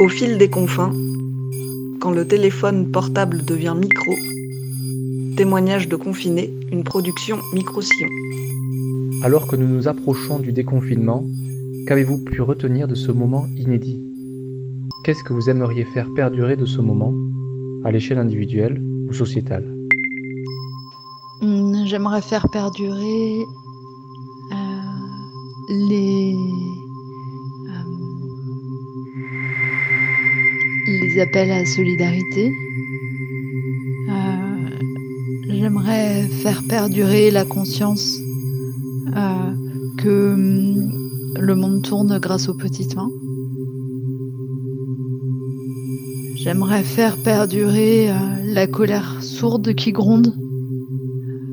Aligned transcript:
Au 0.00 0.08
fil 0.08 0.38
des 0.38 0.50
confins, 0.50 0.90
quand 2.00 2.10
le 2.10 2.26
téléphone 2.26 2.90
portable 2.90 3.44
devient 3.44 3.76
micro, 3.78 4.16
témoignage 5.36 5.88
de 5.88 5.94
confiné, 5.94 6.52
une 6.72 6.82
production 6.82 7.38
micro-sillon. 7.54 8.08
Alors 9.22 9.46
que 9.46 9.54
nous 9.54 9.68
nous 9.68 9.86
approchons 9.86 10.40
du 10.40 10.52
déconfinement, 10.52 11.24
qu'avez-vous 11.86 12.18
pu 12.24 12.42
retenir 12.42 12.88
de 12.88 12.96
ce 12.96 13.12
moment 13.12 13.46
inédit? 13.56 14.02
Qu'est-ce 15.04 15.22
que 15.22 15.32
vous 15.32 15.48
aimeriez 15.48 15.84
faire 15.84 16.08
perdurer 16.16 16.56
de 16.56 16.66
ce 16.66 16.80
moment, 16.80 17.14
à 17.84 17.92
l'échelle 17.92 18.18
individuelle 18.18 18.82
ou 19.08 19.12
sociétale? 19.12 19.64
Hmm, 21.40 21.84
J'aimerais 21.86 22.22
faire 22.22 22.48
perdurer 22.50 23.42
euh, 24.52 24.56
les, 25.88 26.34
les 30.86 31.20
appels 31.20 31.50
à 31.50 31.64
solidarité. 31.64 32.52
Euh, 34.08 34.54
J'aimerais 35.48 36.22
faire 36.28 36.62
perdurer 36.68 37.30
la 37.30 37.44
conscience 37.44 38.18
euh, 39.16 39.54
que 39.98 40.34
hum, 40.34 40.92
le 41.38 41.54
monde 41.54 41.82
tourne 41.82 42.18
grâce 42.18 42.48
aux 42.48 42.54
petites 42.54 42.96
mains. 42.96 43.10
J'aimerais 46.36 46.82
faire 46.82 47.16
perdurer 47.22 48.10
euh, 48.10 48.14
la 48.44 48.66
colère 48.66 49.22
sourde 49.22 49.74
qui 49.74 49.92
gronde 49.92 50.34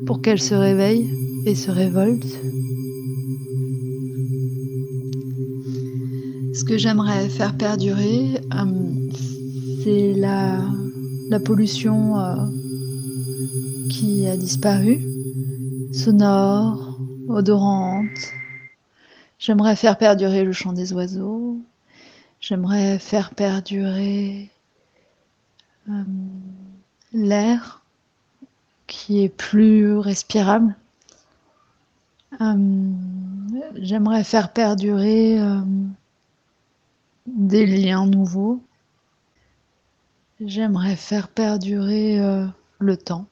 pour 0.06 0.22
qu'elle 0.22 0.42
se 0.42 0.56
réveille 0.56 1.10
et 1.46 1.56
se 1.56 1.72
révolte. 1.72 2.26
Ce 6.54 6.66
que 6.66 6.78
j'aimerais 6.78 7.30
faire 7.30 7.56
perdurer, 7.56 8.42
euh, 8.54 9.10
c'est 9.84 10.14
la, 10.14 10.60
pollution 11.46 12.20
euh, 12.20 12.36
qui 13.90 14.28
a 14.28 14.36
disparu, 14.36 15.00
sonore, 15.94 17.00
odorante. 17.30 18.34
J'aimerais 19.40 19.78
faire 19.78 19.98
perdurer 19.98 20.44
le 20.44 20.52
chant 20.52 20.74
des 20.74 20.92
oiseaux. 20.92 21.58
J'aimerais 22.42 23.00
faire 23.00 23.34
perdurer 23.34 24.50
euh, 25.90 26.04
l'air 27.14 27.82
qui 28.88 29.24
est 29.24 29.30
plus 29.30 29.98
respirable. 29.98 30.76
J'aimerais 33.76 34.24
faire 34.24 34.52
perdurer 34.52 35.40
des 37.28 37.66
liens 37.66 38.06
nouveaux. 38.08 38.62
J'aimerais 40.44 40.96
faire 40.96 41.28
perdurer 41.28 42.20
euh, 42.20 42.46
le 42.80 42.98
temps. 42.98 43.28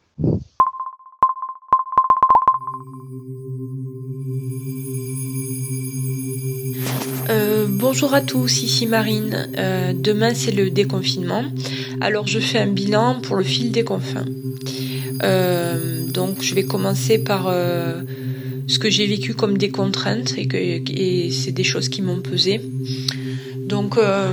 Euh, 7.30 7.68
bonjour 7.68 8.14
à 8.14 8.22
tous, 8.22 8.62
ici 8.62 8.86
Marine. 8.86 9.50
Euh, 9.58 9.94
demain 9.94 10.34
c'est 10.36 10.52
le 10.52 10.70
déconfinement. 10.70 11.44
Alors 12.00 12.28
je 12.28 12.40
fais 12.40 12.60
un 12.60 12.68
bilan 12.68 13.22
pour 13.22 13.36
le 13.36 13.44
fil 13.44 13.72
des 13.72 13.84
confins. 13.84 14.26
Donc 16.14 16.42
je 16.42 16.54
vais 16.54 16.64
commencer 16.64 17.20
par 17.20 17.46
ce 17.46 18.80
que 18.80 18.90
j'ai 18.90 19.08
vécu 19.08 19.34
comme 19.34 19.58
des 19.58 19.70
contraintes 19.70 20.34
et, 20.38 21.26
et 21.26 21.32
c'est 21.32 21.52
des 21.52 21.64
choses 21.64 21.90
qui 21.90 22.02
m'ont 22.02 22.22
pesé. 22.22 22.62
Donc 23.74 23.98
euh, 23.98 24.32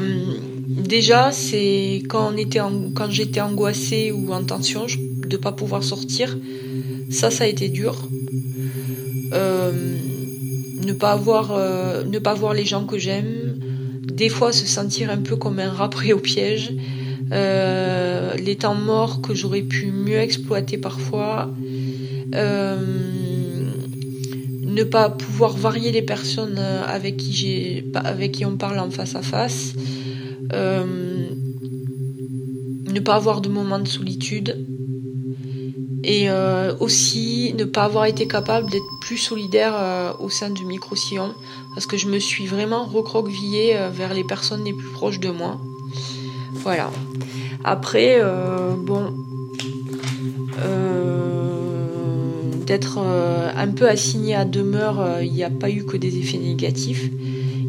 déjà 0.95 1.31
c'est 1.33 2.03
quand 2.09 2.33
j'étais 3.11 3.41
angoissée 3.41 4.11
ou 4.13 4.33
en 4.33 4.43
tension 4.45 4.83
je- 4.89 4.99
de 5.33 5.37
pas 5.37 5.53
pouvoir 5.53 5.83
sortir. 5.85 6.37
Ça 7.11 7.31
ça 7.31 7.45
a 7.45 7.47
été 7.47 7.69
dur. 7.69 7.95
Euh, 9.33 9.73
ne 10.87 10.93
pas 10.93 11.13
avoir 11.13 11.47
euh, 11.53 12.05
ne 12.05 12.19
pas 12.19 12.35
voir 12.35 12.55
les 12.55 12.65
gens 12.73 12.85
que 12.91 12.99
j'aime 12.99 13.33
des 14.23 14.29
fois 14.37 14.53
se 14.53 14.67
sentir 14.67 15.11
un 15.11 15.19
peu 15.29 15.37
comme 15.37 15.59
un 15.59 15.71
rat 15.79 15.91
pris 15.91 16.13
au 16.13 16.19
piège 16.19 16.67
les 18.47 18.57
temps 18.57 18.75
morts 18.91 19.21
que 19.21 19.35
j'aurais 19.35 19.63
pu 19.75 19.87
mieux 20.07 20.21
exploiter 20.29 20.79
parfois 20.79 21.51
ne 24.77 24.85
pas 24.85 25.09
pouvoir 25.09 25.57
varier 25.57 25.91
les 25.91 26.03
personnes 26.03 26.59
euh, 26.59 26.85
avec 26.87 27.17
qui 27.17 28.45
on 28.45 28.57
parle 28.57 28.79
en 28.79 28.91
face 28.91 29.17
à 29.17 29.23
face 29.23 29.73
euh, 30.53 30.85
ne 32.87 33.01
pas 33.01 33.15
avoir 33.15 33.41
de 33.41 33.49
moments 33.49 33.79
de 33.79 33.89
solitude 33.89 34.67
et 36.05 36.29
euh, 36.29 36.75
aussi 36.79 37.55
ne 37.59 37.65
pas 37.65 37.85
avoir 37.85 38.05
été 38.05 38.29
capable 38.29 38.71
d'être 38.71 38.85
plus 39.01 39.17
solidaire 39.17 40.15
au 40.21 40.29
sein 40.29 40.51
du 40.51 40.65
micro-sillon 40.67 41.35
parce 41.75 41.87
que 41.87 41.97
je 41.97 42.09
me 42.09 42.19
suis 42.19 42.47
vraiment 42.47 42.85
recroquevillée 42.85 43.77
vers 43.93 44.15
les 44.15 44.25
personnes 44.25 44.65
les 44.65 44.73
plus 44.73 44.91
proches 44.91 45.21
de 45.21 45.31
moi. 45.31 45.59
Voilà. 46.53 46.91
Après, 47.65 48.21
bon, 48.79 49.13
d'être 52.67 52.99
euh, 53.03 53.51
un 53.57 53.69
peu 53.69 53.89
assigné 53.89 54.35
à 54.35 54.45
demeure, 54.45 55.01
euh, 55.01 55.25
il 55.25 55.33
n'y 55.33 55.45
a 55.45 55.51
pas 55.51 55.71
eu 55.71 55.85
que 55.85 55.97
des 55.97 56.19
effets 56.19 56.39
négatifs. 56.39 57.09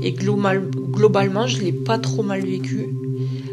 Et 0.02 0.12
global- 0.12 0.70
globalement, 0.92 1.48
je 1.48 1.58
ne 1.58 1.64
l'ai 1.64 1.72
pas 1.72 1.98
trop 1.98 2.24
mal 2.24 2.42
vécu. 2.46 2.90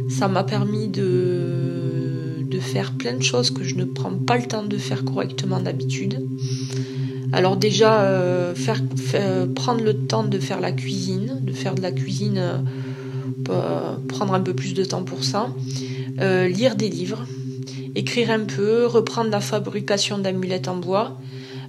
Ça 0.09 0.29
m'a 0.29 0.45
permis 0.45 0.89
de, 0.89 2.45
de 2.51 2.59
faire 2.59 2.93
plein 2.93 3.15
de 3.15 3.23
choses 3.23 3.51
que 3.51 3.65
je 3.65 3.75
ne 3.77 3.85
prends 3.85 4.13
pas 4.13 4.37
le 4.37 4.45
temps 4.45 4.63
de 4.65 4.77
faire 4.79 5.05
correctement 5.05 5.61
d'habitude. 5.61 6.27
Alors 7.33 7.57
déjà, 7.57 8.03
euh, 8.03 8.55
faire, 8.55 8.81
faire- 8.97 9.49
prendre 9.55 9.83
le 9.83 9.95
temps 9.95 10.25
de 10.25 10.39
faire 10.39 10.61
la 10.61 10.73
cuisine, 10.73 11.39
de 11.43 11.53
faire 11.53 11.75
de 11.75 11.83
la 11.83 11.91
cuisine, 11.91 12.41
euh, 13.49 13.95
prendre 14.09 14.35
un 14.35 14.41
peu 14.41 14.55
plus 14.55 14.75
de 14.75 14.85
temps 14.85 15.03
pour 15.03 15.25
ça. 15.25 15.49
Lire 16.21 16.77
des 16.77 16.89
livres, 16.89 17.27
écrire 17.95 18.31
un 18.31 18.45
peu, 18.45 18.87
reprendre 18.87 19.31
la 19.31 19.41
fabrication 19.41 20.19
d'amulettes 20.19 20.69
en 20.69 20.77
bois, 20.77 21.17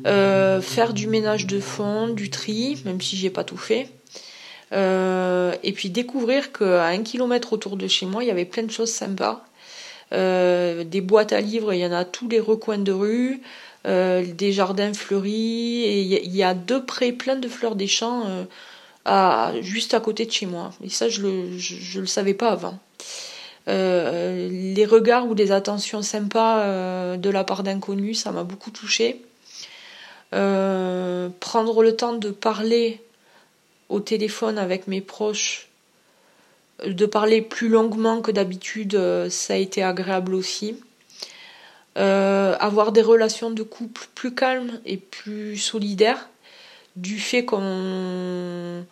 euh, 0.08 0.62
faire 0.62 0.94
du 0.94 1.08
ménage 1.08 1.48
de 1.48 1.60
fond, 1.60 2.10
du 2.10 2.30
tri, 2.30 2.82
même 2.86 3.02
si 3.02 3.18
j'ai 3.18 3.30
pas 3.30 3.44
tout 3.44 3.58
fait. 3.58 3.90
Euh, 4.74 5.54
et 5.64 5.72
puis 5.74 5.90
découvrir 5.90 6.52
qu'à 6.52 6.86
un 6.86 7.04
kilomètre 7.04 7.54
autour 7.54 7.78
de 7.78 7.88
chez 7.88 8.06
moi, 8.06 8.24
il 8.24 8.28
y 8.28 8.32
avait 8.32 8.46
plein 8.46 8.64
de 8.64 8.72
choses 8.72 8.92
sympas. 8.92 9.46
Euh, 10.14 10.84
des 10.84 11.02
boîtes 11.02 11.34
à 11.34 11.42
livres, 11.42 11.74
il 11.74 11.80
y 11.80 11.86
en 11.86 11.92
a 11.92 12.06
tous 12.06 12.28
les 12.28 12.40
recoins 12.40 12.78
de 12.78 12.92
rue, 12.92 13.42
des 13.86 14.52
jardins 14.52 14.94
fleuris, 14.94 15.84
et 15.84 16.02
il 16.02 16.36
y 16.36 16.42
a- 16.44 16.56
deux 16.56 16.84
prés 16.84 17.12
pleins 17.12 17.36
de 17.36 17.48
fleurs 17.48 17.76
des 17.76 17.88
champs 17.88 18.24
juste 19.62 19.94
à 19.94 20.00
côté 20.00 20.26
de 20.26 20.32
chez 20.32 20.48
moi. 20.48 20.72
Et 20.84 20.90
ça, 20.90 21.08
je 21.08 21.22
le, 21.22 21.58
je, 21.60 21.76
je 21.76 22.00
le 22.00 22.08
savais 22.08 22.34
pas 22.34 22.50
avant. 22.50 22.80
Euh, 23.68 24.48
les 24.50 24.86
regards 24.86 25.28
ou 25.28 25.34
les 25.34 25.52
attentions 25.52 26.02
sympas 26.02 26.60
euh, 26.60 27.18
de 27.18 27.30
la 27.30 27.44
part 27.44 27.64
d'inconnus, 27.64 28.22
ça 28.22 28.32
m'a 28.32 28.44
beaucoup 28.44 28.72
touchée. 28.72 29.22
Euh, 30.34 31.30
prendre 31.40 31.82
le 31.82 31.96
temps 31.96 32.14
de 32.14 32.30
parler 32.30 33.02
au 33.90 34.00
téléphone 34.00 34.58
avec 34.58 34.88
mes 34.88 35.02
proches, 35.02 35.68
de 36.86 37.06
parler 37.06 37.42
plus 37.42 37.70
longuement 37.70 38.22
que 38.22 38.32
d'habitude, 38.32 39.00
ça 39.30 39.54
a 39.54 39.58
été 39.58 39.82
agréable 39.84 40.34
aussi. 40.34 40.76
Avoir 41.96 42.92
des 42.92 43.04
relations 43.04 43.52
de 43.52 43.64
couple 43.64 44.08
plus 44.16 44.36
calmes 44.36 44.82
et 44.86 44.98
plus 44.98 45.56
solidaires, 45.56 46.28
du 46.98 47.20
fait 47.20 47.46
qu'on 47.46 48.86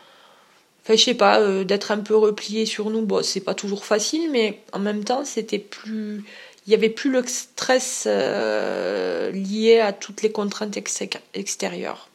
Enfin, 0.83 0.95
je 0.97 1.03
sais 1.03 1.13
pas, 1.13 1.39
euh, 1.39 1.63
d'être 1.63 1.91
un 1.91 1.99
peu 1.99 2.15
replié 2.15 2.65
sur 2.65 2.89
nous, 2.89 3.05
bon, 3.05 3.23
c'est 3.23 3.39
pas 3.39 3.53
toujours 3.53 3.85
facile, 3.85 4.29
mais 4.31 4.59
en 4.73 4.79
même 4.79 5.03
temps, 5.05 5.23
c'était 5.23 5.59
plus. 5.59 6.23
Il 6.67 6.71
y 6.71 6.75
avait 6.75 6.89
plus 6.89 7.09
le 7.09 7.23
stress 7.25 8.03
euh, 8.07 9.31
lié 9.31 9.79
à 9.79 9.93
toutes 9.93 10.21
les 10.21 10.31
contraintes 10.31 10.75
ex- 10.77 11.03
extérieures. 11.33 12.09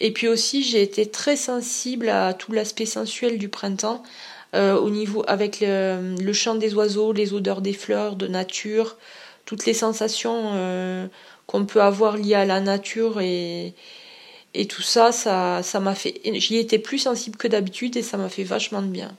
Et 0.00 0.12
puis 0.12 0.28
aussi, 0.28 0.62
j'ai 0.62 0.82
été 0.82 1.06
très 1.06 1.36
sensible 1.36 2.08
à 2.08 2.34
tout 2.34 2.52
l'aspect 2.52 2.86
sensuel 2.86 3.38
du 3.38 3.48
printemps, 3.48 4.02
euh, 4.54 4.76
au 4.78 4.90
niveau 4.90 5.24
avec 5.26 5.60
le, 5.60 6.14
le 6.20 6.32
chant 6.32 6.54
des 6.54 6.74
oiseaux, 6.74 7.12
les 7.12 7.32
odeurs 7.32 7.62
des 7.62 7.72
fleurs, 7.72 8.14
de 8.16 8.26
nature, 8.28 8.96
toutes 9.44 9.64
les 9.66 9.74
sensations 9.74 11.08
qu'on 11.46 11.64
peut 11.66 11.80
avoir 11.82 12.16
liées 12.16 12.34
à 12.34 12.44
la 12.44 12.60
nature 12.60 13.20
et, 13.20 13.74
et 14.56 14.66
tout 14.66 14.82
ça, 14.82 15.12
ça, 15.12 15.62
ça 15.62 15.80
m'a 15.80 15.94
fait. 15.94 16.20
J'y 16.24 16.56
étais 16.56 16.78
plus 16.78 16.98
sensible 16.98 17.36
que 17.36 17.46
d'habitude 17.46 17.96
et 17.96 18.02
ça 18.02 18.16
m'a 18.16 18.30
fait 18.30 18.42
vachement 18.42 18.80
de 18.80 18.86
bien. 18.86 19.14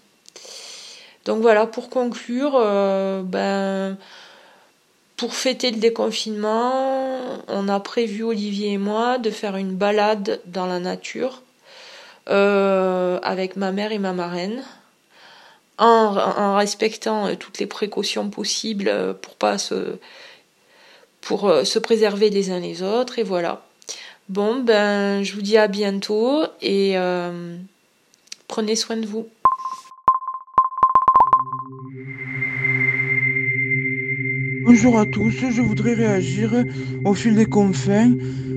Donc 1.25 1.41
voilà, 1.41 1.67
pour 1.67 1.89
conclure, 1.89 2.53
euh, 2.55 3.21
ben, 3.21 3.97
pour 5.15 5.35
fêter 5.35 5.69
le 5.69 5.77
déconfinement, 5.77 7.43
on 7.47 7.69
a 7.69 7.79
prévu, 7.79 8.23
Olivier 8.23 8.73
et 8.73 8.77
moi, 8.79 9.19
de 9.19 9.29
faire 9.29 9.57
une 9.57 9.75
balade 9.75 10.41
dans 10.45 10.65
la 10.65 10.79
nature 10.79 11.43
euh, 12.29 13.19
avec 13.21 13.57
ma 13.57 13.71
mère 13.71 13.91
et 13.91 13.99
ma 13.99 14.13
marraine. 14.13 14.63
en, 15.77 16.55
respectant 16.55 17.35
toutes 17.35 17.59
les 17.59 17.67
précautions 17.67 18.29
possibles 18.31 19.15
pour 19.21 19.35
pas 19.35 19.59
se 19.59 19.99
pour 21.21 21.51
se 21.63 21.77
préserver 21.77 22.29
les 22.31 22.49
uns 22.51 22.59
les 22.59 22.81
autres 22.81 23.19
et 23.19 23.23
voilà. 23.23 23.66
Bon 24.29 24.61
ben 24.61 25.23
je 25.23 25.33
vous 25.35 25.41
dis 25.41 25.55
à 25.55 25.69
bientôt 25.69 26.43
et 26.61 26.97
prenez 28.49 28.75
soin 28.75 28.97
de 28.97 29.05
vous. 29.05 29.25
Bonjour 34.65 34.99
à 34.99 35.05
tous, 35.05 35.31
je 35.31 35.61
voudrais 35.61 35.93
réagir 35.93 36.51
au 37.05 37.13
fil 37.13 37.35
des 37.35 37.45
confins. 37.45 38.11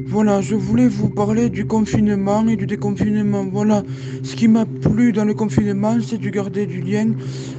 Voilà, 0.06 0.40
je 0.40 0.56
voulais 0.56 0.88
vous 0.88 1.08
parler 1.08 1.48
du 1.50 1.64
confinement 1.68 2.48
et 2.48 2.56
du 2.56 2.66
déconfinement. 2.66 3.44
Voilà, 3.44 3.84
ce 4.24 4.34
qui 4.34 4.48
m'a 4.48 4.66
plu 4.66 5.12
dans 5.12 5.24
le 5.24 5.34
confinement, 5.34 5.96
c'est 6.04 6.18
de 6.18 6.30
garder 6.30 6.66
du 6.66 6.80
lien 6.80 7.12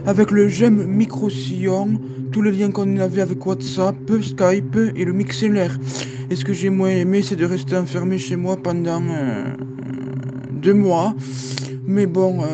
avec 0.05 0.31
le 0.31 0.49
j'aime 0.49 0.85
micro-sillon, 0.85 1.93
tous 2.31 2.41
les 2.41 2.51
liens 2.51 2.71
qu'on 2.71 2.97
avait 2.97 3.21
avec 3.21 3.45
WhatsApp, 3.45 3.95
Skype 4.21 4.77
et 4.95 5.05
le 5.05 5.13
MixLR. 5.13 5.77
Et 6.29 6.35
ce 6.35 6.45
que 6.45 6.53
j'ai 6.53 6.69
moins 6.69 6.89
aimé, 6.89 7.21
c'est 7.21 7.35
de 7.35 7.45
rester 7.45 7.75
enfermé 7.75 8.17
chez 8.17 8.37
moi 8.37 8.55
pendant 8.55 9.03
euh, 9.03 9.53
deux 10.51 10.73
mois. 10.73 11.13
Mais 11.85 12.05
bon, 12.05 12.41
euh, 12.41 12.47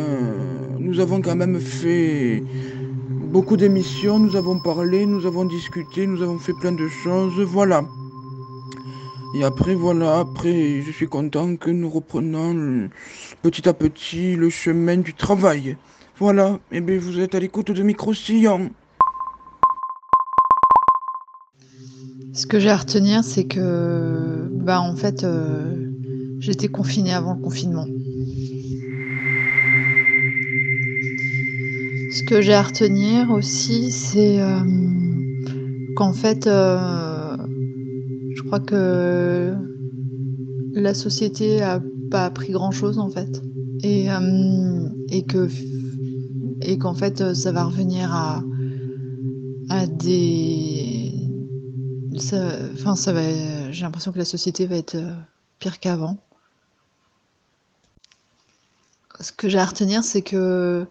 nous 0.80 1.00
avons 1.00 1.22
quand 1.22 1.36
même 1.36 1.60
fait 1.60 2.44
beaucoup 3.10 3.56
d'émissions, 3.56 4.18
nous 4.18 4.36
avons 4.36 4.60
parlé, 4.60 5.06
nous 5.06 5.26
avons 5.28 5.46
discuté, 5.46 6.08
nous 6.08 6.24
avons 6.24 6.40
fait 6.40 6.54
plein 6.60 6.72
de 6.72 6.88
choses, 6.88 7.40
voilà. 7.40 7.84
Et 9.36 9.44
après, 9.44 9.76
voilà, 9.76 10.20
après, 10.20 10.82
je 10.82 10.92
suis 10.92 11.08
content 11.08 11.56
que 11.56 11.70
nous 11.70 11.90
reprenons 11.90 12.90
petit 13.44 13.70
à 13.70 13.74
petit 13.74 14.36
le 14.36 14.50
chemin 14.50 14.98
du 14.98 15.14
travail. 15.14 15.78
Voilà, 16.18 16.60
et 16.72 16.78
eh 16.78 16.82
bien 16.82 16.98
vous 16.98 17.20
êtes 17.20 17.36
à 17.36 17.40
l'écoute 17.40 17.70
de 17.70 17.84
Micro 17.84 18.12
Sillon. 18.12 18.72
Ce 22.38 22.46
que 22.46 22.60
j'ai 22.60 22.70
à 22.70 22.78
retenir, 22.78 23.24
c'est 23.24 23.46
que, 23.46 24.48
bah, 24.52 24.80
en 24.80 24.96
fait, 24.96 25.24
euh, 25.24 25.90
j'étais 26.40 26.68
confinée 26.68 27.12
avant 27.12 27.34
le 27.34 27.42
confinement. 27.42 27.88
Ce 32.12 32.22
que 32.22 32.40
j'ai 32.42 32.54
à 32.54 32.62
retenir 32.62 33.32
aussi, 33.32 33.90
c'est 33.90 34.40
euh, 34.40 34.60
qu'en 35.96 36.14
fait, 36.14 36.46
euh, 36.46 37.36
je 38.36 38.42
crois 38.44 38.60
que 38.60 39.56
la 40.74 40.94
société 40.94 41.64
a 41.64 41.82
pas 42.12 42.26
appris 42.26 42.52
grand 42.52 42.70
chose 42.72 43.00
en 43.00 43.10
fait, 43.10 43.42
et, 43.84 44.10
et 45.10 45.24
que 45.24 45.48
et 46.62 46.78
qu'en 46.78 46.94
fait, 46.94 47.34
ça 47.34 47.52
va 47.52 47.64
revenir 47.64 48.14
à 48.14 48.44
à 49.70 49.86
des, 49.86 50.97
enfin, 52.18 52.96
ça 52.96 53.14
va. 53.14 53.72
J'ai 53.72 53.84
l'impression 53.84 54.12
que 54.12 54.18
la 54.18 54.26
société 54.26 54.66
va 54.66 54.76
être 54.76 54.98
pire 55.60 55.80
qu'avant. 55.80 56.18
Ce 59.20 59.32
que 59.32 59.50
j'ai 59.50 59.58
à 59.58 59.66
retenir, 59.66 60.04
c'est 60.04 60.22
que 60.22 60.86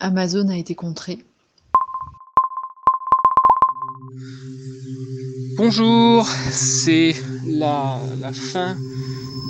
Amazon 0.00 0.48
a 0.48 0.56
été 0.56 0.74
contré. 0.74 1.24
Bonjour, 5.56 6.26
c'est 6.50 7.14
la, 7.46 8.00
fin 8.32 8.76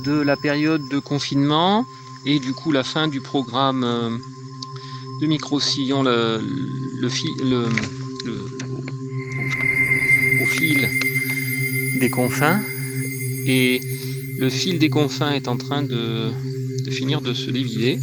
de 0.05 0.21
la 0.21 0.37
période 0.37 0.83
de 0.91 0.99
confinement 0.99 1.85
et 2.27 2.41
du 2.41 2.53
coup 2.53 2.73
la 2.73 2.83
fin 2.83 3.07
du 3.07 3.21
programme 3.21 3.85
euh, 3.85 4.11
de 5.21 5.27
micro-sillon 5.27 6.03
le, 6.03 6.41
fil 10.51 10.89
des 11.99 12.11
confins 12.11 12.61
et 13.47 13.81
le 14.39 14.49
fil 14.51 14.79
des 14.79 14.91
confins 14.91 15.33
est 15.33 15.49
en 15.49 15.57
train 15.57 15.83
de, 15.83 16.31
de 16.85 16.91
finir 16.91 17.21
de 17.21 17.33
se 17.35 17.51
dévider. 17.51 17.99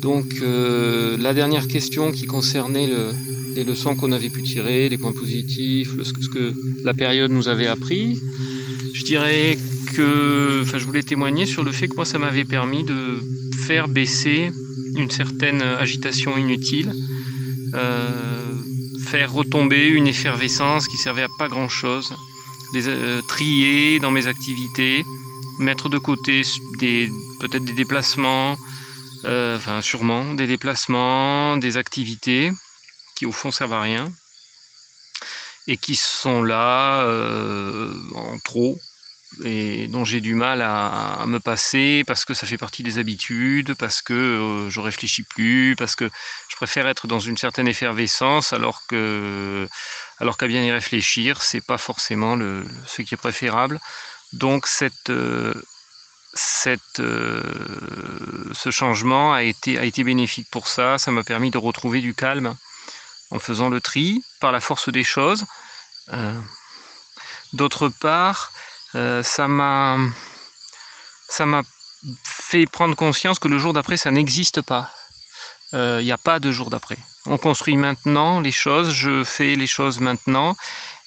Donc 0.00 0.26
euh, 0.42 1.16
la 1.18 1.34
dernière 1.34 1.66
question 1.68 2.12
qui 2.12 2.26
concernait 2.26 2.88
les 3.54 3.64
leçons 3.64 3.94
qu'on 3.96 4.12
avait 4.12 4.30
pu 4.30 4.42
tirer, 4.42 4.88
les 4.88 4.98
points 4.98 5.12
positifs, 5.12 5.90
ce, 6.02 6.12
que, 6.12 6.54
la 6.84 6.94
période 6.94 7.30
nous 7.30 7.48
avait 7.48 7.66
appris, 7.66 8.18
je 8.94 9.04
dirais 9.04 9.58
que 9.94 10.62
enfin, 10.62 10.78
je 10.78 10.84
voulais 10.84 11.02
témoigner 11.02 11.44
sur 11.46 11.64
le 11.64 11.72
fait 11.72 11.88
que 11.88 11.96
moi 11.96 12.04
ça 12.04 12.18
m'avait 12.18 12.44
permis 12.44 12.84
de 12.84 13.20
faire 13.66 13.88
baisser 13.88 14.50
une 14.96 15.10
certaine 15.10 15.62
agitation 15.62 16.36
inutile, 16.38 16.92
euh, 17.74 18.08
faire 19.10 19.32
retomber 19.32 19.88
une 19.88 20.06
effervescence 20.06 20.86
qui 20.86 20.96
servait 20.96 21.24
à 21.24 21.28
pas 21.36 21.48
grand 21.48 21.68
chose, 21.68 22.14
les, 22.72 22.86
euh, 22.86 23.20
trier 23.22 23.98
dans 23.98 24.12
mes 24.12 24.28
activités, 24.28 25.04
mettre 25.58 25.88
de 25.88 25.98
côté 25.98 26.42
peut-être 27.40 27.64
des 27.64 27.72
déplacements, 27.72 28.56
euh, 29.24 29.56
enfin 29.56 29.82
sûrement 29.82 30.34
des 30.34 30.46
déplacements, 30.46 31.56
des 31.56 31.76
activités 31.76 32.52
qui 33.16 33.26
au 33.26 33.32
fond 33.32 33.50
servent 33.50 33.72
à 33.72 33.82
rien 33.82 34.12
et 35.66 35.76
qui 35.76 35.96
sont 35.96 36.44
là 36.44 37.02
euh, 37.02 37.92
en 38.14 38.38
trop 38.38 38.78
et 39.44 39.86
dont 39.88 40.04
j'ai 40.04 40.20
du 40.20 40.34
mal 40.34 40.60
à, 40.62 41.24
me 41.26 41.38
passer 41.38 42.02
parce 42.06 42.24
que 42.24 42.34
ça 42.34 42.46
fait 42.46 42.58
partie 42.58 42.82
des 42.82 42.98
habitudes, 42.98 43.74
parce 43.74 44.02
que 44.02 44.12
euh, 44.12 44.70
je 44.70 44.80
réfléchis 44.80 45.22
plus, 45.22 45.76
parce 45.76 45.94
que 45.94 46.10
je 46.48 46.56
préfère 46.56 46.86
être 46.88 47.06
dans 47.06 47.20
une 47.20 47.36
certaine 47.36 47.68
effervescence 47.68 48.52
alors 48.52 48.86
que 48.86 49.68
alors 50.18 50.36
qu'à 50.36 50.48
bien 50.48 50.62
y 50.62 50.70
réfléchir, 50.70 51.42
c'est 51.42 51.64
pas 51.64 51.78
forcément 51.78 52.36
le, 52.36 52.64
ce 52.86 53.02
qui 53.02 53.14
est 53.14 53.16
préférable. 53.16 53.80
Donc 54.32 54.66
cette 54.66 55.10
cette, 56.34 57.00
euh, 57.00 57.42
ce 58.52 58.70
changement 58.70 59.32
a 59.32 59.42
été, 59.42 59.78
a 59.78 59.84
été 59.84 60.04
bénéfique 60.04 60.48
pour 60.50 60.68
ça. 60.68 60.98
Ça 60.98 61.10
m'a 61.10 61.24
permis 61.24 61.50
de 61.50 61.58
retrouver 61.58 62.00
du 62.00 62.14
calme 62.14 62.56
en 63.30 63.38
faisant 63.38 63.68
le 63.68 63.80
tri 63.80 64.22
par 64.40 64.52
la 64.52 64.60
force 64.60 64.88
des 64.88 65.04
choses. 65.04 65.44
Euh, 66.12 66.40
d'autre 67.52 67.88
part, 67.88 68.52
euh, 68.94 69.22
ça 69.22 69.48
m'a 69.48 69.98
ça 71.28 71.46
m'a 71.46 71.62
fait 72.24 72.66
prendre 72.66 72.96
conscience 72.96 73.38
que 73.38 73.48
le 73.48 73.58
jour 73.58 73.72
d'après, 73.72 73.96
ça 73.96 74.10
n'existe 74.10 74.62
pas. 74.62 74.90
Il 75.72 76.02
n'y 76.02 76.10
a 76.10 76.18
pas 76.18 76.40
de 76.40 76.50
jour 76.50 76.68
d'après. 76.68 76.98
On 77.26 77.38
construit 77.38 77.76
maintenant 77.76 78.40
les 78.40 78.50
choses, 78.50 78.90
je 78.92 79.22
fais 79.22 79.54
les 79.54 79.68
choses 79.68 80.00
maintenant, 80.00 80.56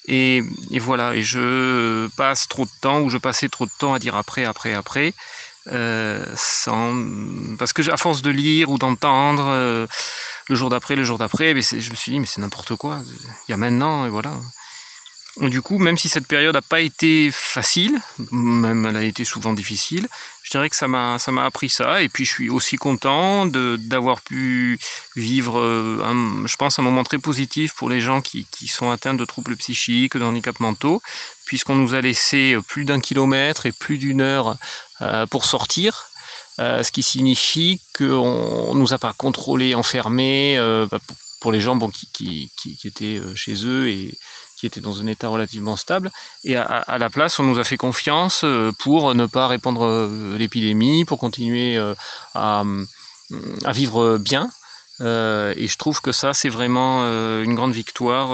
et, 0.06 0.42
voilà, 0.80 1.14
et 1.14 1.22
je 1.22 2.08
passe 2.16 2.46
trop 2.46 2.64
de 2.64 2.70
temps, 2.80 3.00
ou 3.00 3.10
je 3.10 3.18
passais 3.18 3.48
trop 3.48 3.66
de 3.66 3.72
temps 3.78 3.94
à 3.94 3.98
dire 3.98 4.16
après, 4.16 4.44
après, 4.44 4.74
après, 4.74 5.14
euh, 5.72 6.24
sans, 6.36 6.94
parce 7.58 7.72
que 7.72 7.90
à 7.90 7.96
force 7.96 8.22
de 8.22 8.30
lire 8.30 8.70
ou 8.70 8.78
d'entendre 8.78 9.46
euh, 9.48 9.86
le 10.48 10.54
jour 10.54 10.68
d'après, 10.68 10.94
le 10.94 11.04
jour 11.04 11.18
d'après, 11.18 11.60
je 11.60 11.90
me 11.90 11.96
suis 11.96 12.12
dit, 12.12 12.20
mais 12.20 12.26
c'est 12.26 12.40
n'importe 12.40 12.76
quoi, 12.76 13.00
il 13.48 13.50
y 13.50 13.54
a 13.54 13.56
maintenant, 13.56 14.06
et 14.06 14.10
voilà. 14.10 14.34
Du 15.40 15.62
coup, 15.62 15.78
même 15.78 15.98
si 15.98 16.08
cette 16.08 16.28
période 16.28 16.54
n'a 16.54 16.62
pas 16.62 16.80
été 16.80 17.30
facile, 17.32 18.00
même 18.30 18.86
elle 18.86 18.96
a 18.96 19.02
été 19.02 19.24
souvent 19.24 19.52
difficile, 19.52 20.06
je 20.44 20.50
dirais 20.50 20.70
que 20.70 20.76
ça 20.76 20.86
m'a 20.86 21.18
appris 21.44 21.68
ça. 21.68 22.02
Et 22.02 22.08
puis 22.08 22.24
je 22.24 22.30
suis 22.30 22.50
aussi 22.50 22.76
content 22.76 23.44
d'avoir 23.46 24.20
pu 24.20 24.78
vivre, 25.16 25.58
euh, 25.58 26.46
je 26.46 26.56
pense, 26.56 26.78
un 26.78 26.82
moment 26.82 27.02
très 27.02 27.18
positif 27.18 27.74
pour 27.74 27.90
les 27.90 28.00
gens 28.00 28.20
qui, 28.20 28.46
sont 28.68 28.90
atteints 28.90 29.14
de 29.14 29.24
troubles 29.24 29.56
psychiques, 29.56 30.16
de 30.16 30.22
handicaps 30.22 30.60
mentaux, 30.60 31.02
puisqu'on 31.46 31.74
nous 31.74 31.94
a 31.94 32.00
laissé 32.00 32.56
plus 32.68 32.84
d'un 32.84 33.00
kilomètre 33.00 33.66
et 33.66 33.72
plus 33.72 33.98
d'une 33.98 34.20
heure 34.20 34.56
euh, 35.02 35.26
pour 35.26 35.46
sortir. 35.46 36.10
Euh, 36.60 36.84
ce 36.84 36.92
qui 36.92 37.02
signifie 37.02 37.80
qu'on 37.98 38.74
ne 38.74 38.78
nous 38.78 38.92
a 38.92 38.98
pas 38.98 39.12
contrôlés, 39.12 39.74
enfermés, 39.74 40.56
bah, 40.88 41.00
pour 41.44 41.52
les 41.52 41.60
gens 41.60 41.78
qui, 42.14 42.50
étaient 42.86 43.20
chez 43.34 43.66
eux 43.66 43.90
et, 43.90 44.16
qui 44.56 44.64
était 44.64 44.80
dans 44.80 45.02
un 45.02 45.06
état 45.06 45.28
relativement 45.28 45.76
stable. 45.76 46.10
Et 46.42 46.56
à, 46.56 46.96
la 46.96 47.10
place, 47.10 47.38
on 47.38 47.42
nous 47.42 47.58
a 47.58 47.64
fait 47.64 47.76
confiance 47.76 48.44
euh, 48.44 48.72
pour 48.78 49.14
ne 49.14 49.26
pas 49.26 49.46
répandre 49.46 49.84
euh, 49.84 50.38
l'épidémie, 50.38 51.04
pour 51.04 51.18
continuer 51.18 51.76
euh, 51.76 51.94
à, 52.32 52.64
vivre 53.72 54.16
bien. 54.16 54.48
et 55.00 55.66
je 55.68 55.76
trouve 55.76 56.00
que 56.00 56.12
ça, 56.12 56.32
c'est 56.32 56.48
vraiment 56.48 57.04
une 57.42 57.54
grande 57.54 57.74
victoire 57.74 58.28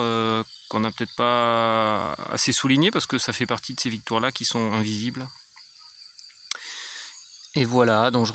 qu'on 0.69 0.81
n'a 0.81 0.93
peut-être 0.93 1.17
pas 1.17 2.13
assez 2.31 2.53
souligné 2.53 2.93
parce 2.93 3.07
que 3.07 3.19
ça 3.19 3.33
fait 3.33 3.47
partie 3.47 3.75
de 3.75 3.81
ces 3.81 3.91
victoires-là 3.91 4.31
qui 4.31 4.45
sont 4.45 4.73
invisibles. 4.73 5.27
Et 7.57 7.65
voilà, 7.65 8.13
donc 8.13 8.27
je 8.27 8.33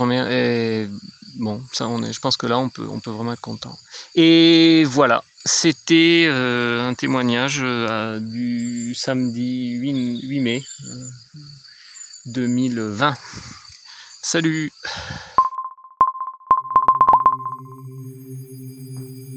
pense 2.20 2.38
que 2.38 2.48
là, 2.48 2.60
on 2.60 2.70
peut, 2.70 2.86
on 2.90 3.00
peut 3.00 3.12
vraiment 3.12 3.32
être 3.32 3.42
content. 3.42 3.78
Et 4.14 4.84
voilà, 4.86 5.24
c'était 5.46 6.26
euh, 6.28 6.90
un 6.90 6.94
témoignage 6.96 7.62
euh, 7.64 8.20
du 8.20 8.94
samedi 8.94 9.72
8, 9.76 10.40
mai 10.42 10.64
2020. 12.26 13.10
Euh, 13.10 13.14
Salut 14.22 14.72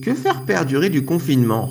Que 0.02 0.14
faire 0.14 0.44
perdurer 0.44 0.88
du 0.88 1.04
confinement? 1.04 1.70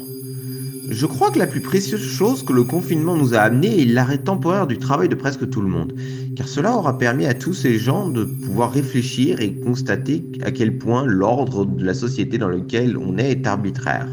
Je 0.89 1.05
crois 1.05 1.31
que 1.31 1.39
la 1.39 1.47
plus 1.47 1.61
précieuse 1.61 2.07
chose 2.07 2.45
que 2.45 2.53
le 2.53 2.63
confinement 2.63 3.17
nous 3.17 3.33
a 3.33 3.39
amené 3.39 3.81
est 3.81 3.85
l'arrêt 3.85 4.19
temporaire 4.19 4.67
du 4.67 4.77
travail 4.77 5.09
de 5.09 5.15
presque 5.15 5.49
tout 5.49 5.61
le 5.61 5.67
monde, 5.67 5.93
car 6.37 6.47
cela 6.47 6.77
aura 6.77 6.99
permis 6.99 7.25
à 7.25 7.33
tous 7.33 7.55
ces 7.55 7.79
gens 7.79 8.09
de 8.09 8.23
pouvoir 8.23 8.71
réfléchir 8.71 9.41
et 9.41 9.55
constater 9.55 10.23
à 10.43 10.51
quel 10.51 10.77
point 10.77 11.03
l'ordre 11.03 11.65
de 11.65 11.83
la 11.83 11.95
société 11.95 12.37
dans 12.37 12.49
laquelle 12.49 12.95
on 12.95 13.17
est 13.17 13.31
est 13.31 13.47
arbitraire. 13.47 14.07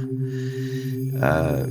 Euh, 1.23 1.67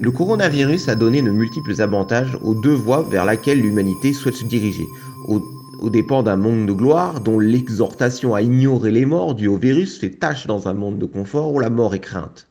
le 0.00 0.10
coronavirus 0.12 0.88
a 0.88 0.94
donné 0.94 1.20
de 1.22 1.30
multiples 1.30 1.82
avantages 1.82 2.38
aux 2.42 2.54
deux 2.54 2.72
voies 2.72 3.02
vers 3.10 3.24
laquelle 3.24 3.60
l'humanité 3.60 4.12
souhaite 4.12 4.36
se 4.36 4.44
diriger, 4.44 4.86
au, 5.26 5.90
dépend 5.90 6.22
d'un 6.22 6.36
monde 6.36 6.66
de 6.66 6.72
gloire 6.72 7.20
dont 7.20 7.40
l'exhortation 7.40 8.34
à 8.34 8.42
ignorer 8.42 8.92
les 8.92 9.06
morts 9.06 9.34
dues 9.34 9.48
au 9.48 9.56
virus 9.56 9.98
fait 9.98 10.10
tâche 10.10 10.46
dans 10.46 10.68
un 10.68 10.74
monde 10.74 10.98
de 10.98 11.06
confort 11.06 11.52
où 11.52 11.58
la 11.58 11.68
mort 11.68 11.94
est 11.96 12.00
crainte. 12.00 12.46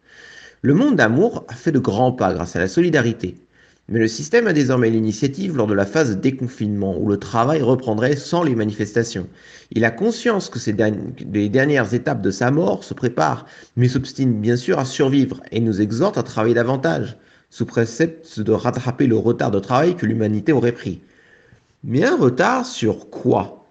Le 0.61 0.73
monde 0.73 0.97
d'amour 0.97 1.45
a 1.47 1.53
fait 1.53 1.71
de 1.71 1.79
grands 1.79 2.11
pas 2.11 2.33
grâce 2.33 2.57
à 2.57 2.59
la 2.59 2.67
solidarité. 2.67 3.37
Mais 3.91 3.99
le 3.99 4.07
système 4.07 4.45
a 4.45 4.53
désormais 4.53 4.91
l'initiative 4.91 5.57
lors 5.57 5.65
de 5.65 5.73
la 5.73 5.87
phase 5.87 6.11
de 6.11 6.21
déconfinement 6.21 6.95
où 6.99 7.09
le 7.09 7.17
travail 7.17 7.63
reprendrait 7.63 8.15
sans 8.15 8.43
les 8.43 8.53
manifestations. 8.53 9.27
Il 9.71 9.83
a 9.83 9.89
conscience 9.89 10.49
que 10.49 10.59
les 11.33 11.49
dernières 11.49 11.91
étapes 11.95 12.21
de 12.21 12.29
sa 12.29 12.51
mort 12.51 12.83
se 12.83 12.93
préparent, 12.93 13.47
mais 13.75 13.87
s'obstine 13.87 14.39
bien 14.39 14.57
sûr 14.57 14.77
à 14.77 14.85
survivre 14.85 15.41
et 15.51 15.59
nous 15.59 15.81
exhorte 15.81 16.19
à 16.19 16.23
travailler 16.23 16.53
davantage 16.53 17.17
sous 17.49 17.65
précepte 17.65 18.39
de 18.39 18.51
rattraper 18.51 19.07
le 19.07 19.17
retard 19.17 19.49
de 19.49 19.59
travail 19.59 19.95
que 19.95 20.05
l'humanité 20.05 20.51
aurait 20.51 20.71
pris. 20.71 21.01
Mais 21.83 22.05
un 22.05 22.15
retard 22.15 22.67
sur 22.67 23.09
quoi? 23.09 23.67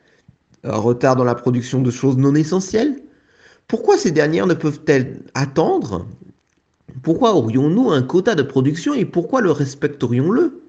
Un 0.65 0.79
retard 0.79 1.15
dans 1.15 1.23
la 1.23 1.37
production 1.37 1.81
de 1.81 1.93
choses 1.93 2.17
non 2.17 2.35
essentielles? 2.35 2.97
Pourquoi 3.69 3.97
ces 3.97 4.11
dernières 4.11 4.49
ne 4.49 4.55
peuvent-elles 4.55 5.21
attendre 5.35 6.09
Pourquoi 7.03 7.35
aurions-nous 7.35 7.91
un 7.91 8.03
quota 8.03 8.35
de 8.35 8.43
production 8.43 8.95
et 8.95 9.05
pourquoi 9.05 9.41
le 9.41 9.51
respecterions-le? 9.51 10.63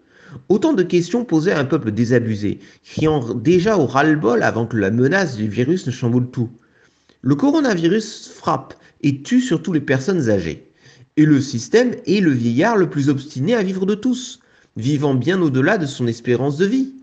Autant 0.48 0.74
de 0.74 0.84
questions 0.84 1.26
posées 1.26 1.52
à 1.52 1.60
un 1.60 1.66
peuple 1.66 1.92
désabusé, 1.92 2.60
criant 2.84 3.34
déjà 3.34 3.78
au 3.78 3.88
ras-le-bol 3.88 4.44
avant 4.44 4.68
que 4.68 4.78
la 4.78 4.92
menace 4.92 5.36
du 5.36 5.48
virus 5.48 5.88
ne 5.88 5.92
chamboule 5.92 6.30
tout. 6.30 6.50
Le 7.22 7.36
coronavirus 7.36 8.30
frappe 8.30 8.76
et 9.02 9.22
tue 9.22 9.42
surtout 9.42 9.74
les 9.74 9.82
personnes 9.82 10.30
âgées. 10.30 10.72
Et 11.18 11.26
le 11.26 11.42
système 11.42 11.96
est 12.06 12.22
le 12.22 12.32
vieillard 12.32 12.78
le 12.78 12.90
plus 12.90 13.10
obstiné 13.10 13.56
à 13.56 13.64
vivre 13.64 13.86
de 13.86 13.96
tous, 13.96 14.40
vivant 14.78 15.16
bien 15.16 15.42
au-delà 15.42 15.78
de 15.78 15.86
son 15.86 16.08
espérance 16.08 16.58
de 16.58 16.66
vie. 16.66 16.94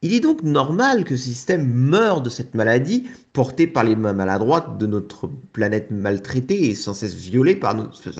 Il 0.00 0.14
est 0.14 0.20
donc 0.20 0.44
normal 0.44 1.02
que 1.02 1.16
ce 1.16 1.24
système 1.24 1.66
meure 1.66 2.20
de 2.20 2.30
cette 2.30 2.54
maladie 2.54 3.08
portée 3.32 3.66
par 3.66 3.82
les 3.82 3.96
mains 3.96 4.12
maladroites 4.12 4.78
de 4.78 4.86
notre 4.86 5.26
planète 5.52 5.90
maltraitée 5.90 6.70
et 6.70 6.76
sans 6.76 6.94
cesse 6.94 7.14
violée 7.14 7.56
par, 7.56 7.74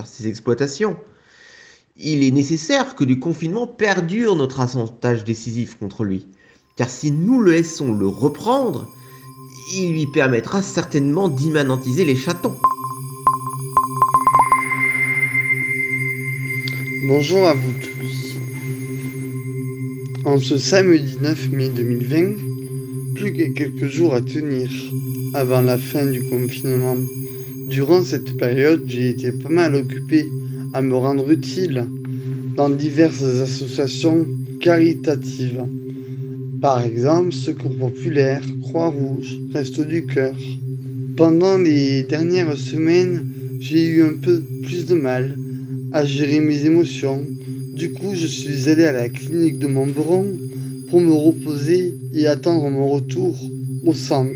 ces 0.05 0.27
exploitations. 0.27 0.97
Il 1.97 2.25
est 2.25 2.33
nécessaire 2.33 2.97
que 2.97 3.05
du 3.05 3.21
confinement 3.21 3.69
perdure 3.69 4.35
notre 4.35 4.59
avantage 4.59 5.23
décisif 5.23 5.79
contre 5.79 6.03
lui, 6.03 6.27
car 6.75 6.89
si 6.89 7.13
nous 7.13 7.41
le 7.41 7.53
laissons 7.53 7.95
le 7.95 8.09
reprendre, 8.09 8.89
il 9.77 9.93
lui 9.93 10.07
permettra 10.07 10.63
certainement 10.63 11.29
d'immanentiser 11.29 12.05
les 12.05 12.17
chatons. 12.17 12.57
Bonjour 17.07 17.47
à 17.47 17.55
vous 17.55 17.73
tous. 17.73 17.98
En 20.29 20.39
ce 20.39 20.59
samedi 20.59 21.17
9 21.23 21.53
mai 21.53 21.71
2020, 21.71 23.15
plus 23.15 23.33
que 23.33 23.51
quelques 23.55 23.87
jours 23.87 24.13
à 24.13 24.21
tenir 24.21 24.69
avant 25.33 25.63
la 25.63 25.79
fin 25.79 26.05
du 26.05 26.23
confinement. 26.25 26.99
Durant 27.71 28.03
cette 28.03 28.37
période, 28.37 28.83
j'ai 28.87 29.09
été 29.09 29.33
pas 29.33 29.49
mal 29.49 29.75
occupé 29.75 30.27
à 30.75 30.83
me 30.83 30.95
rendre 30.95 31.31
utile 31.31 31.87
dans 32.57 32.69
diverses 32.69 33.23
associations 33.23 34.27
caritatives. 34.61 35.65
Par 36.61 36.85
exemple, 36.85 37.33
Secours 37.33 37.79
Populaire, 37.79 38.43
Croix-Rouge, 38.65 39.39
Resto 39.55 39.83
du 39.83 40.05
Cœur. 40.05 40.35
Pendant 41.17 41.57
les 41.57 42.03
dernières 42.03 42.55
semaines, 42.59 43.25
j'ai 43.61 43.87
eu 43.87 44.03
un 44.03 44.19
peu 44.23 44.43
plus 44.63 44.85
de 44.85 44.95
mal 44.95 45.39
à 45.93 46.05
gérer 46.05 46.41
mes 46.41 46.67
émotions. 46.67 47.25
Du 47.79 47.93
coup, 47.93 48.13
je 48.13 48.27
suis 48.27 48.69
allé 48.69 48.87
à 48.87 48.91
la 48.91 49.09
clinique 49.09 49.61
de 49.61 49.69
Montbron 49.69 50.37
pour 50.91 51.01
me 51.01 51.13
reposer 51.13 51.95
et 52.13 52.27
attendre 52.27 52.69
mon 52.71 52.89
retour 52.89 53.39
au 53.87 53.95
centre 53.95 54.33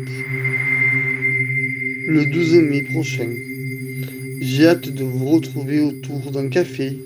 le 2.07 2.25
12 2.25 2.53
mai 2.69 2.83
prochain. 2.83 3.29
J'ai 4.39 4.67
hâte 4.67 4.87
de 4.87 5.03
vous 5.03 5.25
retrouver 5.27 5.81
autour 5.81 6.31
d'un 6.31 6.47
café 6.47 6.97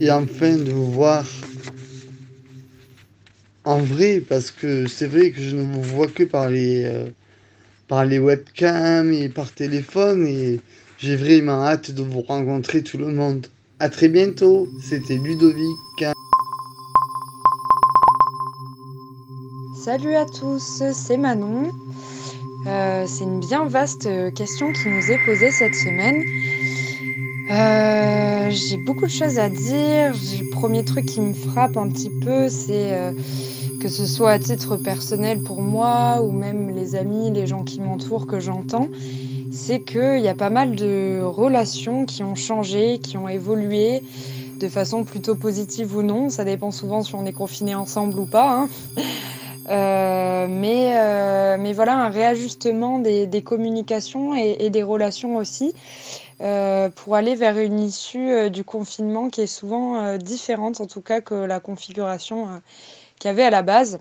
et 0.00 0.10
enfin 0.10 0.56
de 0.56 0.72
vous 0.72 0.90
voir 0.90 1.24
en 3.62 3.78
vrai 3.78 4.20
parce 4.28 4.50
que 4.50 4.88
c'est 4.88 5.06
vrai 5.06 5.30
que 5.30 5.40
je 5.40 5.54
ne 5.54 5.62
vous 5.62 5.82
vois 5.82 6.08
que 6.08 6.24
par 6.24 6.50
les, 6.50 6.86
euh, 6.86 7.06
par 7.86 8.04
les 8.04 8.18
webcams 8.18 9.12
et 9.12 9.28
par 9.28 9.52
téléphone 9.52 10.26
et 10.26 10.58
j'ai 10.98 11.14
vraiment 11.14 11.62
hâte 11.64 11.92
de 11.92 12.02
vous 12.02 12.22
rencontrer 12.22 12.82
tout 12.82 12.98
le 12.98 13.12
monde. 13.12 13.46
A 13.80 13.88
très 13.88 14.08
bientôt, 14.08 14.66
c'était 14.80 15.16
Ludovic. 15.16 16.04
Salut 19.76 20.16
à 20.16 20.24
tous, 20.24 20.82
c'est 20.92 21.16
Manon. 21.16 21.70
Euh, 22.66 23.04
c'est 23.06 23.22
une 23.22 23.38
bien 23.38 23.66
vaste 23.66 24.08
question 24.34 24.72
qui 24.72 24.88
nous 24.88 25.12
est 25.12 25.24
posée 25.24 25.52
cette 25.52 25.76
semaine. 25.76 26.24
Euh, 27.52 28.50
j'ai 28.50 28.78
beaucoup 28.78 29.06
de 29.06 29.12
choses 29.12 29.38
à 29.38 29.48
dire. 29.48 30.12
Le 30.12 30.50
premier 30.50 30.84
truc 30.84 31.06
qui 31.06 31.20
me 31.20 31.32
frappe 31.32 31.76
un 31.76 31.88
petit 31.88 32.10
peu, 32.10 32.48
c'est 32.48 32.92
euh, 32.92 33.12
que 33.80 33.88
ce 33.88 34.06
soit 34.06 34.32
à 34.32 34.38
titre 34.40 34.76
personnel 34.76 35.40
pour 35.44 35.62
moi 35.62 36.20
ou 36.20 36.32
même 36.32 36.74
les 36.74 36.96
amis, 36.96 37.30
les 37.30 37.46
gens 37.46 37.62
qui 37.62 37.80
m'entourent 37.80 38.26
que 38.26 38.40
j'entends, 38.40 38.88
c'est 39.50 39.80
qu'il 39.80 40.20
y 40.20 40.28
a 40.28 40.34
pas 40.34 40.50
mal 40.50 40.76
de 40.76 41.20
relations 41.22 42.06
qui 42.06 42.22
ont 42.22 42.34
changé, 42.34 42.98
qui 42.98 43.16
ont 43.16 43.28
évolué 43.28 44.02
de 44.58 44.68
façon 44.68 45.04
plutôt 45.04 45.34
positive 45.34 45.96
ou 45.96 46.02
non. 46.02 46.30
Ça 46.30 46.44
dépend 46.44 46.70
souvent 46.70 47.02
si 47.02 47.14
on 47.14 47.24
est 47.26 47.32
confiné 47.32 47.74
ensemble 47.74 48.18
ou 48.18 48.26
pas. 48.26 48.50
Hein. 48.50 48.68
Euh, 49.70 50.46
mais, 50.48 50.94
euh, 50.96 51.56
mais 51.58 51.74
voilà, 51.74 51.98
un 51.98 52.08
réajustement 52.08 52.98
des, 52.98 53.42
communications 53.44 54.34
et, 54.34 54.70
des 54.70 54.82
relations 54.82 55.36
aussi 55.36 55.74
euh, 56.40 56.88
pour 56.88 57.16
aller 57.16 57.34
vers 57.34 57.58
une 57.58 57.78
issue 57.78 58.48
du 58.50 58.64
confinement 58.64 59.28
qui 59.28 59.42
est 59.42 59.46
souvent 59.46 60.16
différente 60.16 60.80
en 60.80 60.86
tout 60.86 61.02
cas 61.02 61.20
que 61.20 61.34
la 61.34 61.60
configuration 61.60 62.48
qu'il 63.18 63.28
y 63.28 63.30
avait 63.30 63.44
à 63.44 63.50
la 63.50 63.60
base. 63.60 63.98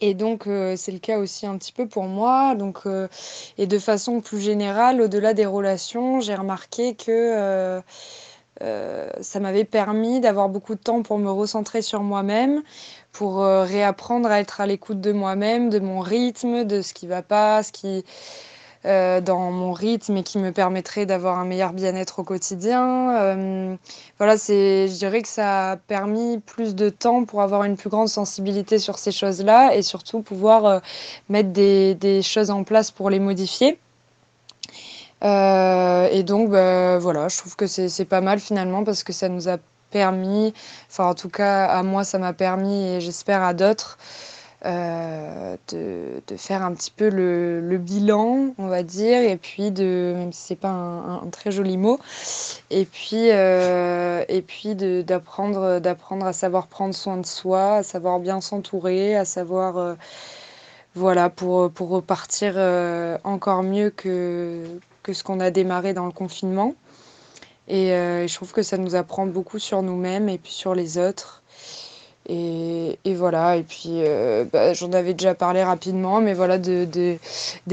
Et 0.00 0.14
donc, 0.14 0.46
euh, 0.46 0.74
c'est 0.76 0.92
le 0.92 0.98
cas 0.98 1.18
aussi 1.18 1.46
un 1.46 1.56
petit 1.58 1.72
peu 1.72 1.86
pour 1.86 2.04
moi. 2.04 2.54
Donc, 2.54 2.80
euh, 2.86 3.08
et 3.58 3.66
de 3.66 3.78
façon 3.78 4.20
plus 4.20 4.40
générale, 4.40 5.00
au-delà 5.00 5.34
des 5.34 5.46
relations, 5.46 6.20
j'ai 6.20 6.34
remarqué 6.34 6.94
que 6.94 7.80
euh, 8.62 9.08
ça 9.20 9.40
m'avait 9.40 9.64
permis 9.64 10.20
d'avoir 10.20 10.48
beaucoup 10.48 10.74
de 10.74 10.80
temps 10.80 11.02
pour 11.02 11.18
me 11.18 11.30
recentrer 11.30 11.82
sur 11.82 12.02
moi-même, 12.02 12.62
pour 13.12 13.38
réapprendre 13.44 14.28
à 14.30 14.40
être 14.40 14.60
à 14.60 14.66
l'écoute 14.66 15.00
de 15.00 15.12
moi-même, 15.12 15.70
de 15.70 15.80
mon 15.80 16.00
rythme, 16.00 16.64
de 16.64 16.80
ce 16.82 16.94
qui 16.94 17.06
va 17.06 17.22
pas, 17.22 17.62
ce 17.62 17.72
qui 17.72 18.04
euh, 18.86 19.20
dans 19.20 19.50
mon 19.50 19.72
rythme 19.72 20.18
et 20.18 20.22
qui 20.22 20.38
me 20.38 20.52
permettrait 20.52 21.06
d'avoir 21.06 21.38
un 21.38 21.44
meilleur 21.44 21.72
bien-être 21.72 22.18
au 22.18 22.22
quotidien. 22.22 23.16
Euh, 23.16 23.76
voilà, 24.18 24.36
c'est, 24.36 24.88
je 24.88 24.94
dirais 24.94 25.22
que 25.22 25.28
ça 25.28 25.72
a 25.72 25.76
permis 25.76 26.38
plus 26.38 26.74
de 26.74 26.90
temps 26.90 27.24
pour 27.24 27.42
avoir 27.42 27.64
une 27.64 27.76
plus 27.76 27.90
grande 27.90 28.08
sensibilité 28.08 28.78
sur 28.78 28.98
ces 28.98 29.12
choses-là 29.12 29.74
et 29.74 29.82
surtout 29.82 30.20
pouvoir 30.20 30.66
euh, 30.66 30.78
mettre 31.28 31.50
des, 31.50 32.20
choses 32.22 32.50
en 32.50 32.64
place 32.64 32.90
pour 32.90 33.10
les 33.10 33.20
modifier. 33.20 33.78
et 35.22 36.22
donc, 36.24 36.50
bah, 36.50 36.98
voilà, 36.98 37.28
je 37.28 37.38
trouve 37.38 37.56
que 37.56 37.66
c'est 37.66 38.04
pas 38.04 38.20
mal 38.20 38.38
finalement 38.38 38.84
parce 38.84 39.02
que 39.02 39.12
ça 39.12 39.28
nous 39.28 39.48
a 39.48 39.56
permis, 39.94 40.52
enfin 40.90 41.06
en 41.06 41.14
tout 41.14 41.28
cas 41.28 41.66
à 41.66 41.82
moi 41.84 42.02
ça 42.02 42.18
m'a 42.18 42.32
permis 42.32 42.84
et 42.88 43.00
j'espère 43.00 43.42
à 43.44 43.54
d'autres, 43.54 43.96
euh, 44.64 45.56
de, 45.72 46.36
faire 46.36 46.62
un 46.62 46.72
petit 46.72 46.90
peu 46.90 47.10
le, 47.10 47.78
bilan, 47.78 48.54
on 48.56 48.66
va 48.66 48.82
dire, 48.82 49.20
et 49.22 49.36
puis 49.36 49.70
de, 49.70 50.14
même 50.16 50.32
si 50.32 50.42
c'est 50.48 50.56
pas 50.56 50.70
un, 50.70 51.28
très 51.30 51.50
joli 51.50 51.76
mot, 51.76 52.00
et 52.70 52.86
puis, 52.86 53.30
euh, 53.30 54.24
puis 54.46 54.74
d'apprendre, 54.74 55.80
d'apprendre 55.80 56.26
à 56.26 56.32
savoir 56.32 56.66
prendre 56.66 56.94
soin 56.94 57.18
de 57.18 57.26
soi, 57.26 57.76
à 57.76 57.82
savoir 57.82 58.20
bien 58.20 58.40
s'entourer, 58.40 59.16
à 59.16 59.24
savoir, 59.24 59.76
euh, 59.76 59.94
voilà, 60.94 61.28
pour, 61.28 61.70
pour 61.70 61.90
repartir 61.90 62.56
encore 63.24 63.62
mieux 63.62 63.90
que, 63.90 64.64
que 65.02 65.12
ce 65.12 65.22
qu'on 65.24 65.40
a 65.40 65.50
démarré 65.50 65.92
dans 65.92 66.06
le 66.06 66.12
confinement. 66.12 66.74
Et 67.68 67.88
je 67.88 68.34
trouve 68.34 68.52
que 68.52 68.62
ça 68.62 68.78
nous 68.78 68.94
apprend 68.94 69.26
beaucoup 69.26 69.58
sur 69.58 69.82
nous-mêmes 69.82 70.28
et 70.28 70.38
puis 70.38 70.52
sur 70.52 70.74
les 70.74 70.98
autres. 70.98 71.43
Et, 72.26 72.96
voilà, 73.14 73.56
et 73.56 73.62
puis 73.62 74.02
euh, 74.02 74.44
bah, 74.50 74.72
j'en 74.72 74.92
avais 74.92 75.12
déjà 75.12 75.34
parlé 75.34 75.62
rapidement, 75.62 76.20
mais 76.22 76.32
voilà, 76.32 76.58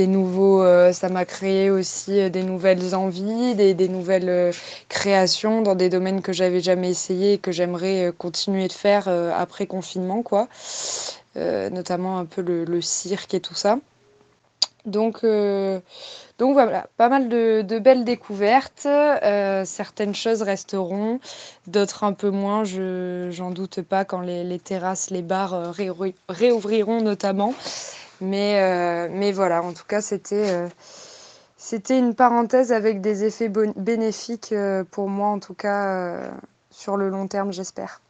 nouveaux, 0.08 0.62
euh, 0.62 0.92
ça 0.92 1.08
m'a 1.08 1.24
créé 1.26 1.70
aussi 1.70 2.20
euh, 2.20 2.30
des 2.30 2.44
nouvelles 2.44 2.94
envies, 2.94 3.56
des, 3.56 3.88
nouvelles 3.88 4.54
créations 4.90 5.62
dans 5.62 5.76
des 5.76 5.90
domaines 5.90 6.22
que 6.22 6.34
j'avais 6.34 6.62
jamais 6.62 6.90
essayé 6.90 7.34
et 7.34 7.38
que 7.38 7.52
j'aimerais 7.54 8.12
continuer 8.18 8.68
de 8.68 8.74
faire 8.74 9.08
après 9.08 9.68
confinement, 9.68 10.22
quoi. 10.22 10.48
Notamment 11.36 12.18
un 12.18 12.26
peu 12.26 12.42
le 12.42 12.82
cirque 12.82 13.34
et 13.34 13.40
tout 13.40 13.56
ça. 13.56 13.80
Donc, 14.86 15.24
euh, 15.24 15.80
donc 16.40 16.54
voilà, 16.54 16.88
pas 16.98 17.08
mal 17.10 17.30
de, 17.30 17.80
belles 17.80 18.04
découvertes. 18.04 18.86
Euh, 18.88 19.64
certaines 19.66 20.16
choses 20.16 20.42
resteront, 20.42 21.20
d'autres 21.68 22.04
un 22.04 22.14
peu 22.14 22.30
moins. 22.30 22.64
Je, 22.64 23.30
j'en 23.32 23.52
doute 23.52 23.82
pas 23.82 24.06
quand 24.06 24.22
les, 24.22 24.60
terrasses, 24.60 25.10
les 25.12 25.22
bars 25.22 25.54
euh, 25.54 25.72
réouvri- 25.72 26.16
réouvriront 26.30 27.02
notamment. 27.02 27.54
Mais, 28.22 29.32
voilà, 29.34 29.64
en 29.64 29.74
tout 29.74 29.86
cas, 29.88 30.02
c'était 30.02 30.70
une 31.98 32.14
parenthèse 32.16 32.72
avec 32.72 33.02
des 33.02 33.24
effets 33.24 33.50
bénéfiques 33.50 34.54
pour 34.92 35.10
moi, 35.10 35.30
en 35.30 35.40
tout 35.40 35.56
cas, 35.56 36.32
sur 36.70 36.98
le 36.98 37.10
long 37.10 37.28
terme, 37.28 37.52
j'espère. 37.52 38.02